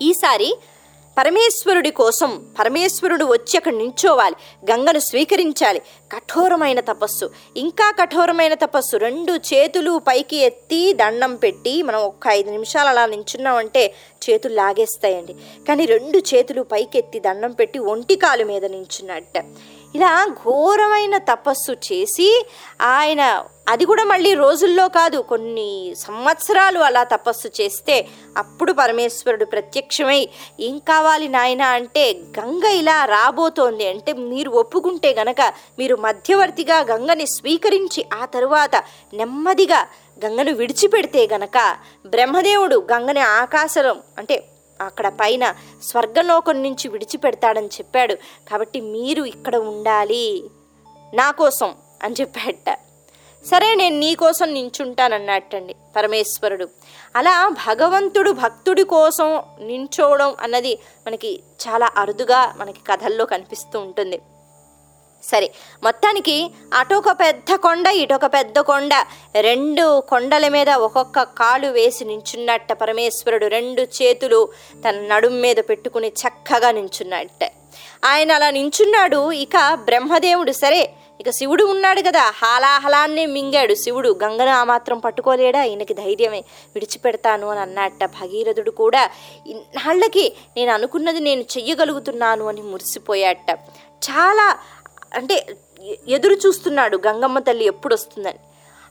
ఈసారి 0.01 0.57
పరమేశ్వరుడి 1.17 1.91
కోసం 1.91 2.46
పరమేశ్వరుడు 2.60 3.25
వచ్చి 3.25 3.58
అక్కడ 3.58 3.74
నించోవాలి 3.74 4.36
గంగను 4.72 5.00
స్వీకరించాలి. 5.00 5.79
కఠోరమైన 6.12 6.79
తపస్సు. 6.79 7.32
ఇంకా 7.58 7.91
కఠోరమైన 8.01 8.53
తపస్సు. 8.53 8.98
రెండు 8.98 9.34
చేతులు 9.34 10.01
పైకి 10.08 10.38
ఎత్తి 10.38 10.93
దండం 10.93 11.36
పెట్టి 11.36 11.84
మనం 11.84 12.00
ఒక్క 12.00 12.27
ఐదు 12.27 12.50
నిమిషాలు 12.51 12.89
అలా 12.89 13.05
నించున్నామంటే 13.05 13.93
చేతులు 14.29 14.53
లాగేస్తాయండి. 14.53 15.36
కానీ 15.67 15.86
రెండు 15.86 16.17
చేతులు 16.17 16.62
పైకి 16.62 16.98
ఎత్తి 16.98 17.20
దండం 17.20 17.51
పెట్టి 17.51 17.79
ఒంటి 17.79 18.15
కాలు 18.15 18.46
మీద 18.46 18.65
నించున్నట్ట 18.65 19.38
ఇలా 19.95 20.27
ఘోరమైన 20.27 21.17
తపస్సు 21.17 21.71
చేసి 21.71 22.45
ఆయన 22.81 23.45
అది 23.69 23.85
కూడా 23.85 24.03
మళ్ళీ 24.03 24.33
రోజుల్లో 24.33 24.88
కాదు 24.88 25.17
కొన్ని 25.17 25.95
సంవత్సరాలు 25.97 26.79
అలా 26.79 27.03
తపస్సు 27.03 27.62
చేస్తే 27.62 28.07
అప్పుడు 28.38 28.73
పరమేశ్వరుడు 28.73 29.45
ప్రత్యక్షమై 29.45 30.29
ఏం 30.59 30.77
కావాలి 30.77 31.27
నాయన? 31.27 31.62
అంటే 31.62 32.19
గంగ 32.39 32.63
ఇలా 32.63 33.05
రాబోతోంది. 33.05 33.88
అంటే 33.88 34.13
మీరు 34.13 34.51
ఒప్పుకుంటే 34.51 35.13
గనక 35.13 35.41
మీరు 35.79 35.95
మధ్యవర్తిగా 35.95 36.79
గంగని 36.79 37.25
స్వీకరించి 37.25 38.05
ఆ 38.21 38.25
తరువాత 38.25 38.75
నెమ్మదిగా 39.13 39.88
గంగను 40.25 40.51
విడిచిపెడితే 40.51 41.29
గనక 41.33 41.75
బ్రహ్మదేవుడు 42.05 42.88
గంగని 42.93 43.19
ఆకాశం 43.19 44.01
అంటే 44.17 44.43
అక్కడ 44.82 45.08
పైన 45.08 45.53
స్వర్గలోకం 45.84 46.63
నుంచి 46.63 46.88
విడిచిపెడతాడని 46.88 47.68
చెప్పాడు. 47.68 48.13
కాబట్టి 48.51 48.82
మీరు 48.82 49.24
ఇక్కడ 49.24 49.56
ఉండాలి. 49.56 50.44
నా 51.13 51.32
కోసం 51.32 51.74
అని 52.03 52.15
చెప్పాడట. 52.22 52.80
సరే 53.46 53.75
నేను 53.75 54.00
నీ 54.00 54.15
కోసం 54.15 54.53
నించుంటానన్నట్టండి 54.53 55.75
పరమేశ్వరుడు. 55.96 56.70
అలా 57.15 57.50
భగవంతుడు 57.50 58.32
భక్తుడి 58.32 58.84
కోసం 58.84 59.44
నించోవడం 59.60 60.36
అన్నది 60.42 60.80
మనకి 61.08 61.44
చాలా 61.68 61.89
అరుదుగా 61.98 62.53
మనకి 62.58 62.80
కథల్లో 62.88 63.25
కనిపిస్తూ 63.25 63.80
ఉంటుంది. 63.80 64.22
సరే 65.24 65.51
మొత్తానికి 65.84 66.51
అటొక 66.74 67.12
పెద్ద 67.12 67.56
కొండ 67.56 67.88
ఇటొక 67.88 68.25
పెద్ద 68.25 68.60
కొండ. 68.60 68.94
రెండు 69.42 70.03
కొండల 70.10 70.48
మీద 70.48 70.70
ఒక్కొక్క 70.70 71.24
కాలు 71.24 71.68
వేసి 71.68 72.06
నించున్నట్ట 72.06 72.74
పరమేశ్వరుడు. 72.74 73.48
రెండు 73.48 73.82
చేతులు 73.82 74.50
తన 74.89 74.96
నడుం 74.96 75.42
మీద 75.42 75.56
పెట్టుకుని 75.56 76.08
చక్కగా 76.08 76.72
నించున్నట్ట. 76.72 77.51
ఆయన 78.06 78.32
అలా 78.32 78.50
నించున్నాడు. 78.50 79.32
ఇక 79.32 79.74
బ్రహ్మదేవుడు 79.74 80.51
సరే 80.51 80.94
ఇక 81.20 81.30
శివుడు 81.30 81.63
ఉన్నాడు 81.63 82.01
కదా. 82.01 82.34
హాలాహలాన్ని 82.36 83.25
మింగాడు. 83.25 83.74
శివుడు 83.74 84.20
గంగను 84.24 84.50
ఆ 84.50 84.63
మాత్రం 84.63 85.00
పట్టుకోలేడా? 85.00 85.63
ఈయనకి 85.63 85.94
ధైర్యమే. 85.94 86.39
విడిచిపెడతాను 86.75 87.48
అని 87.48 87.60
అన్నట్ట 87.60 88.06
భగీరథుడు 88.06 88.72
కూడా. 88.72 89.10
ఇన్నాళ్ళకి 89.48 90.34
నేను 90.58 90.72
అనుకున్నది 90.72 91.20
నేను 91.20 91.42
చెయ్యగలుగుతున్నాను 91.42 92.48
అని 92.48 92.62
మురిసిపోయాట. 92.62 93.60
చాలా 94.03 94.58
అంటే 95.13 95.36
ఎదురు 96.08 96.36
చూస్తున్నాడు 96.46 96.98
గంగమ్మ 97.08 97.39
తల్లి 97.39 97.65
ఎప్పుడు 97.65 97.93
వస్తుందని 97.93 98.39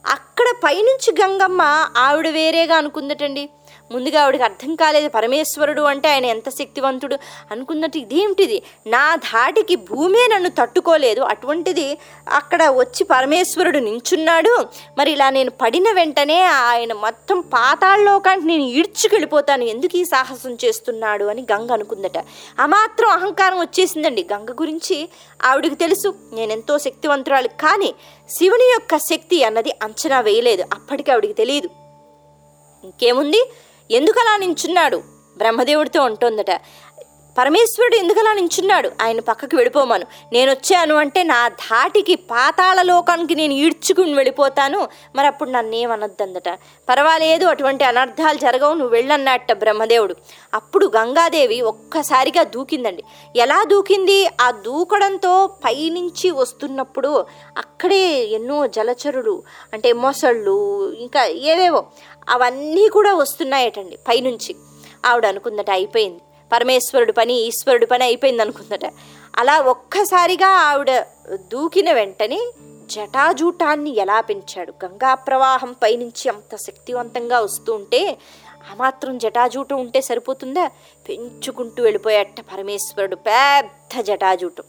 అక్కడ 0.05 0.47
పైనుంచి 0.63 1.11
గంగమ్మ 1.21 1.61
ఆవిడ 1.97 2.27
వేరేగా 2.29 2.75
అనుకుందటండి. 2.77 3.43
ముందుగా 3.91 4.21
ఆవిడకి 4.23 4.43
అర్థం 4.43 4.75
కాలేదు 4.75 5.09
పరమేశ్వరుడు 5.09 5.81
అంటే 5.81 6.09
ఆయన 6.09 6.25
ఎంత 6.25 6.49
శక్తివంతుడు? 6.49 7.17
అనుకున్నట్టు 7.51 7.97
ఇదేమిటిది? 7.97 8.63
నా 8.87 9.15
ధాటికి 9.15 9.75
భూమే 9.75 10.27
నన్ను 10.33 10.49
తట్టుకోలేదు. 10.49 11.21
అటువంటిది 11.21 11.97
అక్కడ 12.29 12.63
వచ్చి 12.63 13.03
పరమేశ్వరుడు 13.03 13.79
నించున్నాడు. 13.79 14.65
మరి 14.97 15.11
ఇలా 15.11 15.29
నేను 15.29 15.51
పడిన 15.51 15.91
వెంటనే 15.91 16.41
ఆయన 16.41 16.93
మొత్తం 16.93 17.41
పాతాళ్ళలోకానికి 17.41 18.47
నేను 18.47 18.63
ఈడ్చుకెళ్ళిపోతాను. 18.63 19.63
ఎందుకు 19.63 19.97
ఈ 19.97 20.03
సాహసం 20.03 20.57
చేస్తున్నాడు? 20.65 21.25
అని 21.25 21.45
గంగ 21.51 21.71
అనుకుందట. 21.71 22.17
ఆ 22.59 22.65
మాత్రం 22.65 23.09
అహంకారం 23.09 23.59
వచ్చేసిందండి. 23.59 24.27
గంగ 24.33 24.51
గురించి 24.51 25.09
ఆవిడకి 25.45 25.75
తెలుసు 25.75 26.15
నేనెంతో 26.33 26.79
శక్తివంతురాలు. 26.79 27.47
కానీ 27.47 27.95
శివుని 28.29 28.71
యొక్క 28.71 28.97
శక్తి 28.97 29.43
అన్నది 29.43 29.71
అంచనా 29.83 30.19
వేయలేదు. 30.19 30.63
అప్పటికి 30.73 31.11
ఆవిడికి 31.11 31.33
తెలియదు. 31.33 31.82
ఇంకేముంది? 32.83 33.51
ఎందుకలా 33.91 34.37
నించున్నాడు? 34.37 34.97
బ్రహ్మదేవుడితో 35.37 36.03
ఉంటుందట 36.03 36.61
పరమేశ్వరుడు 37.37 37.95
ఎందుకలా 37.95 38.33
నించున్నాడు? 38.33 38.91
ఆయన 39.01 39.19
పక్కకు 39.19 39.55
వెళ్ళిపోమను. 39.55 40.05
నేను 40.33 40.51
వచ్చాను 40.51 40.95
అంటే 40.95 41.23
నా 41.23 41.47
ధాటికి 41.47 42.15
పాతాళ 42.15 42.81
లోకానికి 42.81 43.35
నేను 43.35 43.53
ఈడ్చుకుని 43.53 44.13
వెళ్ళిపోతాను. 44.13 44.87
మరి 45.15 45.27
అప్పుడు 45.27 45.49
నన్ను 45.49 45.75
ఏమనొద్దందట 45.75 46.49
పర్వాలేదు 46.89 47.45
అటువంటి 47.45 47.83
అనర్థాలు 47.83 48.37
జరగవు. 48.37 48.73
నువ్వు 48.73 48.87
వెళ్ళన్నట్ట 48.87 49.51
బ్రహ్మదేవుడు. 49.51 50.15
అప్పుడు 50.53 50.91
గంగాదేవి 50.97 51.61
ఒక్కసారిగా 51.61 52.43
దూకిందండి. 52.43 53.03
ఎలా 53.35 53.63
దూకింది? 53.63 54.27
ఆ 54.41 54.51
దూకడంతో 54.51 55.47
పైనుంచి 55.65 56.31
వస్తున్నప్పుడు 56.31 57.25
అక్కడే 57.57 58.25
ఎన్నో 58.25 58.67
జలచరులు 58.67 59.43
అంటే 59.73 59.93
మొసళ్ళు 59.93 60.91
ఇంకా 60.93 61.25
ఏవేవో 61.25 61.85
అవన్నీ 62.29 62.87
కూడా 62.87 63.13
వస్తున్నాయటండి 63.13 63.97
పైనుంచి. 63.97 64.55
ఆవిడ 65.05 65.25
అనుకుందట 65.25 65.69
అయిపోయింది. 65.69 66.19
పరమేశ్వరుడు 66.53 67.11
పని 67.11 67.33
ఈశ్వరుడు 67.33 67.85
పని 67.85 68.03
అయిపోయింది 68.03 68.41
అనుకుందట. 68.41 68.93
అలా 69.35 69.59
ఒక్కసారిగా 69.59 70.47
ఆవిడ 70.47 71.05
దూకిన 71.33 71.91
వెంటనే 71.91 72.51
జటాజూటాన్ని 72.85 73.97
ఎలా 73.97 74.21
పెంచాడు? 74.21 74.73
గంగా 74.85 75.15
ప్రవాహం 75.15 75.71
పైనుంచి 75.71 76.29
అంత 76.29 76.55
శక్తివంతంగా 76.55 77.39
వస్తూ 77.39 77.73
ఉంటే 77.73 78.17
ఆ 78.71 78.75
మాత్రం 78.75 79.17
జటాజూటం 79.17 79.79
ఉంటే 79.79 80.01
సరిపోతుందా? 80.01 80.67
పెంచుకుంటూ 81.09 81.83
వెళ్ళిపోయాట 81.83 82.41
పరమేశ్వరుడు 82.41 83.15
పెద్ద 83.15 84.01
జటాజూటం. 84.01 84.63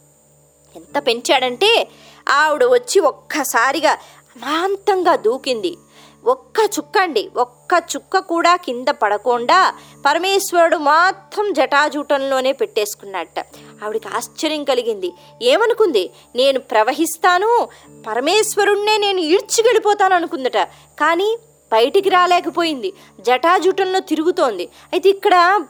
ఎంత 0.75 1.07
పెంచాడంటే 1.07 1.87
ఆవిడ 2.29 2.63
వచ్చి 2.63 2.99
ఒక్కసారిగా 2.99 3.91
అమాంతంగా 3.91 5.15
దూకింది. 5.15 5.77
ఒక్క 6.25 6.59
చుక్క 6.77 6.97
అండి 6.97 7.29
ఒక్క 7.37 7.83
చుక్క 7.95 8.17
కూడా 8.17 8.55
కింద 8.55 8.87
పడకుండా 8.87 9.73
పరమేశ్వరుడు 10.05 10.77
మాత్రం 10.77 11.53
జటాజూటంలోనే 11.53 12.51
పెట్టేసుకున్నట్ట. 12.51 13.39
ఆవిడికి 13.83 14.07
ఆశ్చర్యం 14.07 14.63
కలిగింది. 14.63 15.13
ఏమనుకుంది? 15.41 16.09
నేను 16.35 16.59
ప్రవహిస్తాను 16.59 17.67
పరమేశ్వరుణ్ణే 18.07 18.97
నేను 18.97 19.19
ఈడ్చిగెళ్ళిపోతాను 19.19 20.15
అనుకుందట 20.15 20.57
కానీ 20.99 21.37
బయటికి 21.73 22.09
రాలేకపోయింది. 22.09 22.93
జటాజూటంలో 23.19 23.99
తిరుగుతోంది. 23.99 24.69
అయితే 24.93 25.09
ఇక్కడ 25.09 25.65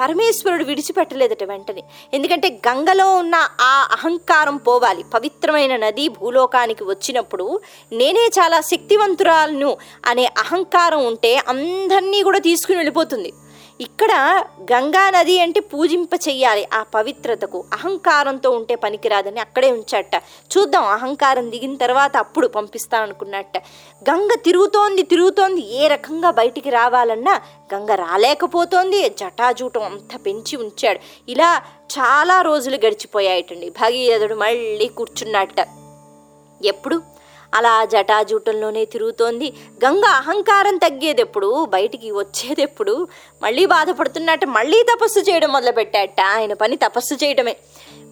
పరమేశ్వరుడు 0.00 0.64
విడిచిపెట్టలేదట 0.64 1.44
వెంటనే. 1.44 1.82
ఎందుకంటే 2.14 2.48
గంగలో 2.68 3.14
ఉన్న 3.14 3.34
ఆ 3.60 3.88
అహంకారం 3.92 4.56
పోవాలి. 4.56 5.04
పవిత్రమైన 5.14 5.76
నది 5.76 6.08
భూలోకానికి 6.08 6.84
వచ్చినప్పుడు 6.84 7.60
నేనే 7.92 8.26
చాలా 8.38 8.60
శక్తివంతురాలను 8.60 9.76
అనే 10.06 10.26
అహంకారం 10.26 11.06
ఉంటే 11.06 11.32
అందరినీ 11.48 12.22
కూడా 12.22 12.38
తీసుకుని 12.38 12.78
వెళ్ళిపోతుంది. 12.78 13.32
ఇక్కడ 13.80 14.44
గంగా 14.62 15.10
నది 15.10 15.40
అంటే 15.40 15.60
పూజింప 15.60 16.10
చెయ్యాలి 16.28 16.68
ఆ 16.74 16.82
పవిత్రతకు. 16.82 17.64
అహంకారంతో 17.72 18.50
ఉంటే 18.50 18.74
పనికిరాదని 18.74 19.40
అక్కడే 19.40 19.70
ఉంచట. 19.72 20.14
చూద్దాం 20.58 20.84
అహంకారం 20.84 21.50
దిగిన 21.50 21.76
తర్వాత 21.76 22.16
అప్పుడు 22.16 22.48
పంపిస్తాననుకున్నట్ట. 22.48 23.56
గంగ 24.10 24.28
తిరుగుతోంది 24.44 25.02
తిరుగుతోంది. 25.02 25.84
ఏ 25.84 25.88
రకంగా 25.88 26.30
బయటికి 26.30 26.70
రావాలన్నా 26.70 27.40
గంగ 27.74 27.90
రాలేకపోతోంది. 27.90 29.08
జటాజూటం 29.08 29.82
అంతా 29.82 30.18
పెంచి 30.18 30.56
ఉంచాడు. 30.56 31.30
ఇలా 31.30 31.62
చాలా 31.98 32.42
రోజులు 32.42 32.76
గడిచిపోయాయటండి. 32.76 33.70
భగీరథుడు 33.70 34.34
మళ్ళీ 34.34 34.88
కూర్చున్నట్ట. 34.88 35.68
ఎప్పుడు? 36.64 37.19
అలా 37.54 37.84
జటాజూటంలోనే 37.84 38.84
తిరుగుతోంది. 38.84 39.52
గంగ 39.84 40.04
అహంకారం 40.04 40.76
తగ్గేదెప్పుడు? 40.76 41.64
బయటికి 41.64 42.10
వచ్చేదెప్పుడు? 42.10 43.08
మళ్ళీ 43.42 43.66
బాధపడుతున్నట్టు 43.66 44.46
మళ్ళీ 44.46 44.82
తపస్సు 44.82 45.20
చేయడం 45.20 45.52
మొదలుపెట్టాట. 45.52 46.20
ఆయన 46.20 46.52
పని 46.54 46.76
తపస్సు 46.76 47.14
చేయడమే 47.14 47.56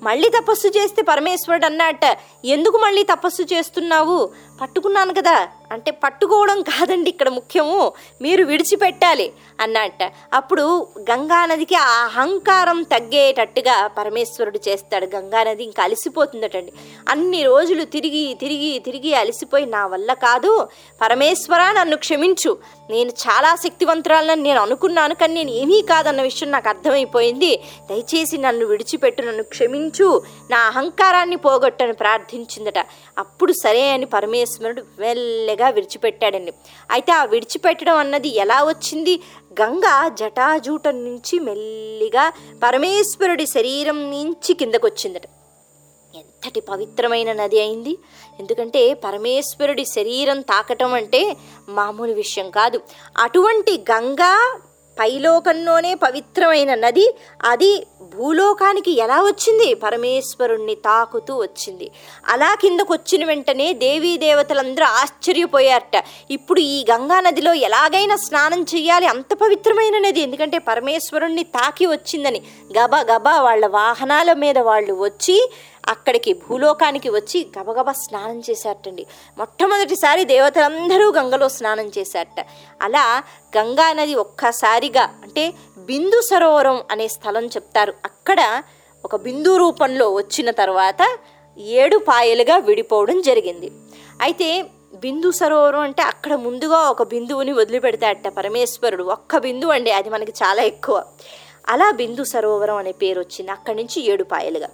మళ్ళీ 0.03 0.29
తపస్సు 0.29 0.69
చేస్తే 0.69 1.03
పరమేశ్వరుడు 1.03 1.67
అన్నట్ట 1.67 2.05
ఎందుకు 2.45 2.77
మళ్ళీ 2.79 3.03
తపస్సు 3.03 3.43
చేస్తున్నావు? 3.43 4.19
పట్టుకున్నాను 4.61 5.15
కదా. 5.15 5.49
అంటే 5.73 5.91
పట్టుకోవడం 5.91 6.63
కాదండి 6.63 7.11
ఇక్కడ 7.11 7.29
ముఖ్యము. 7.29 7.93
మీరు 8.23 8.45
విడిచిపెట్టాలి 8.45 9.33
అన్నట్ట. 9.61 10.13
అప్పుడు 10.33 10.89
గంగానదికి 11.01 11.75
ఆ 11.75 12.05
అహంకారం 12.05 12.83
తగ్గేటట్టుగా 12.83 13.87
పరమేశ్వరుడు 13.87 14.61
చేస్తాడు. 14.69 15.07
గంగానది 15.17 15.65
ఇంకా 15.65 15.83
అలసిపోతుందటండి. 15.83 16.73
అన్ని 17.09 17.43
రోజులు 17.43 17.85
తిరిగి 17.85 18.35
తిరిగి 18.41 18.79
తిరిగి 18.79 19.15
అలసిపోయి 19.15 19.67
నా 19.67 19.87
వల్ల 19.87 20.13
కాదు. 20.13 20.69
పరమేశ్వర 21.03 21.73
నన్ను 21.73 21.97
క్షమించు. 21.97 22.59
నేను 22.91 23.09
చాలా 23.09 23.55
శక్తివంతురాలని 23.55 24.43
నేను 24.43 24.61
అనుకున్నాను 24.61 25.15
కానీ 25.15 25.35
నేను 25.35 25.51
ఏమీ 25.51 25.83
కాదన్న 25.83 26.23
విషయం 26.23 26.51
నాకు 26.51 26.69
అర్థమైపోయింది. 26.69 27.61
దయచేసి 27.91 28.39
నన్ను 28.39 28.67
విడిచిపెట్టు 28.67 29.23
నన్ను 29.23 29.43
క్షమించు. 29.43 30.23
నా 30.51 30.59
అహంకారాన్ని 30.59 31.37
పోగొట్టని 31.37 31.93
ప్రార్థించిందట. 31.93 32.79
అప్పుడు 33.19 33.53
సరే 33.53 33.91
అని 33.91 34.05
పరమేశ్వరుడు 34.49 34.83
మెల్లగా 34.99 35.69
విడిచిపెట్టాడండి. 35.69 36.53
అయితే 36.91 37.13
ఆ 37.13 37.25
విడిచిపెట్టడం 37.25 37.97
అన్నది 37.97 38.29
ఎలా 38.29 38.63
వచ్చింది? 38.63 39.21
గంగ 39.61 40.09
జటాజూటం 40.15 41.05
నుంచి 41.05 41.39
మెల్లిగా 41.39 42.33
పరమేశ్వరుడి 42.63 43.47
శరీరం 43.47 44.11
నుంచి 44.11 44.55
కిందకొచ్చిందట. 44.55 45.27
ఎంతటి 46.15 46.61
పవిత్రమైన 46.61 47.33
నది 47.33 47.61
అయింది? 47.61 47.99
ఎందుకంటే 48.41 48.95
పరమేశ్వరుడి 48.95 49.85
శరీరం 49.85 50.41
తాకటం 50.41 50.93
అంటే 50.93 51.37
మామూలు 51.69 52.13
విషయం 52.13 52.51
కాదు. 52.51 52.81
అటువంటి 53.19 53.85
గంగా 53.91 54.61
పైలోకంలోనే 55.01 55.95
పవిత్రమైన 55.95 56.75
నది. 56.75 57.15
అది 57.45 57.87
భూలోకానికి 58.17 58.93
ఎలా 58.99 59.23
వచ్చింది? 59.23 59.75
పరమేశ్వరుణ్ణి 59.75 60.75
తాకుతూ 60.75 61.37
వచ్చింది. 61.37 61.91
అలా 62.27 62.55
కిందకు 62.55 62.93
వచ్చిన 62.93 63.25
వెంటనే 63.25 63.73
దేవీ 63.73 64.17
దేవతలందరూ 64.17 64.85
ఆశ్చర్యపోయారట. 64.85 66.05
ఇప్పుడు 66.31 66.61
ఈ 66.61 66.85
గంగా 66.91 67.21
నదిలో 67.21 67.53
ఎలాగైనా 67.53 68.17
స్నానం 68.17 68.63
చేయాలి 68.63 69.07
అంత 69.07 69.35
పవిత్రమైన 69.35 69.99
నది. 69.99 70.21
ఎందుకంటే 70.21 70.59
పరమేశ్వరుణ్ణి 70.59 71.43
తాకి 71.43 71.87
వచ్చిందని. 71.87 72.43
గబా 72.79 73.01
గబా 73.01 73.41
వాళ్ళ 73.41 73.67
వాహనాల 73.67 74.33
మీద 74.33 74.59
వాళ్ళు 74.59 74.95
వచ్చి 75.05 75.51
అక్కడికి 75.89 76.33
భూలోకానికి 76.33 77.11
వచ్చి 77.11 77.49
గబగబా 77.59 77.93
స్నానం 77.93 78.43
చేశారటండి. 78.51 79.07
మొట్టమొదటిసారి 79.39 80.25
దేవతలందరూ 80.25 81.13
గంగలో 81.13 81.49
స్నానం 81.49 81.91
చేశారట. 81.99 82.47
అలా 82.83 83.23
గంగా 83.59 83.93
నది 83.93 84.15
ఒక్కసారిగా 84.15 85.03
అంటే 85.23 85.53
బిందు 85.79 86.21
సరోవరం 86.21 86.83
అనే 86.91 87.09
స్థలం 87.09 87.47
చెప్తారు. 87.47 87.95
అక్కడ 88.05 88.63
ఒక 89.05 89.17
బిందు 89.17 89.57
రూపంలో 89.57 90.13
వచ్చిన 90.15 90.51
తర్వాత 90.51 91.19
ఏడు 91.59 91.97
పాయలుగా 91.97 92.57
విడిపోవడం 92.57 93.21
జరిగింది. 93.21 93.73
అయితే 94.21 94.65
బిందు 94.95 95.31
సరోవరం 95.31 95.81
అంటే 95.81 96.03
అక్కడ 96.03 96.35
ముందుగా 96.35 96.79
ఒక 96.79 97.03
బిందువుని 97.03 97.53
వదిలిపెడతాడట 97.53 98.29
పరమేశ్వరుడు. 98.29 99.05
ఒక్క 99.05 99.39
బిందువు 99.39 99.73
అండి 99.73 99.91
అది 99.91 100.11
మనకి 100.11 100.33
చాలా 100.45 100.63
ఎక్కువ. 100.63 101.05
అలా 101.69 101.91
బిందు 101.91 102.25
సరోవరం 102.25 102.77
అనే 102.77 102.93
పేరు 102.93 103.21
వచ్చింది. 103.21 103.51
అక్కడి 103.51 103.77
నుంచి 103.77 104.07
ఏడు 104.11 104.25
పాయలుగా. 104.25 104.69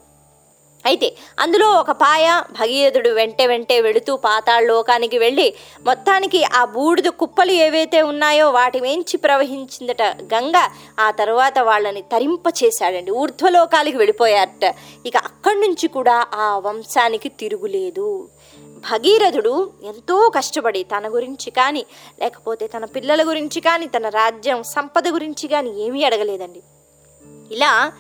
అయితే 0.85 1.17
అందులో 1.41 1.71
ఒక 1.71 1.91
పాయ 1.91 2.43
భగీరథుడు 2.53 3.09
వెంట 3.09 3.43
వెంటే 3.43 3.81
వెళుతూ 3.81 4.17
పాతాళలోకానికి 4.17 5.19
వెళ్ళి 5.19 5.55
మొత్తానికి 5.83 6.45
ఆ 6.45 6.65
బూడిద 6.65 7.05
కుప్పలు 7.05 7.51
ఏవైతే 7.51 8.03
ఉన్నాయో 8.03 8.51
వాటి 8.51 8.81
మేంచి 8.81 9.17
ప్రవహించిందట 9.17 10.03
గంగ 10.03 10.53
ఆ 11.01 11.11
తర్వాత 11.11 11.59
వాళ్ళని 11.59 12.03
తరింప 12.03 12.55
చేశాడండి. 12.65 13.11
ఊర్ధ్వలోకాలకి 13.11 13.97
వెళ్ళిపోయారట. 13.97 14.75
ఇక 15.07 15.17
అక్కడి 15.17 15.61
నుంచి 15.61 15.89
కూడా 15.89 16.27
ఆ 16.35 16.59
వంశానికి 16.59 17.29
తిరుగులేదు. 17.29 18.29
భగీరథుడు 18.93 19.71
ఎంతో 19.83 20.29
కష్టపడి 20.29 20.83
తన 20.83 21.09
గురించి 21.09 21.51
కానీ 21.51 21.87
లేకపోతే 22.21 22.67
తన 22.67 22.85
పిల్లల 22.85 23.29
గురించి 23.29 23.61
కానీ 23.61 23.87
తన 23.87 24.09
రాజ్యం 24.09 24.63
సంపద 24.63 25.09
గురించి 25.09 25.49
కానీ 25.49 25.83
ఏమీ 25.83 26.05
అడగలేదండి. 26.05 26.61
ఇలా 27.51 27.93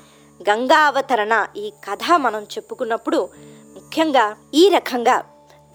గంగా 0.43 0.87
అవతరణ 0.87 1.47
ఈ 1.57 1.71
కథ 1.71 2.13
మనం 2.17 2.43
చెప్పుకున్నప్పుడు 2.43 3.29
ముఖ్యంగా 3.75 4.37
ఈ 4.55 4.69
రకంగా 4.69 5.25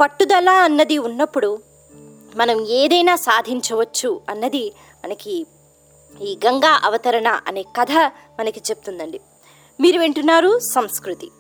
పట్టుదల 0.02 0.50
అన్నది 0.50 0.98
ఉన్నప్పుడు 0.98 1.62
మనం 2.36 2.66
ఏదైనా 2.66 3.16
సాధించవచ్చు 3.16 4.22
అన్నది 4.30 4.74
మనకి 5.06 5.46
ఈ 6.22 6.38
గంగా 6.46 6.82
అవతరణ 6.84 7.40
అనే 7.48 7.64
కథ 7.64 7.92
మనకి 8.40 8.60
చెప్తుందండి. 8.60 9.22
మీరు 9.80 10.00
వింటున్నారు 10.00 10.60
సంస్కృతి. 10.60 11.32